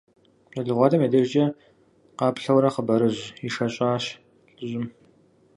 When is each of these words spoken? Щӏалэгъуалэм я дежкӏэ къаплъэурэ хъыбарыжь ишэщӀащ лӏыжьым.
Щӏалэгъуалэм 0.53 1.01
я 1.07 1.09
дежкӏэ 1.13 1.45
къаплъэурэ 2.17 2.69
хъыбарыжь 2.73 3.21
ишэщӀащ 3.47 4.05
лӏыжьым. 4.55 4.85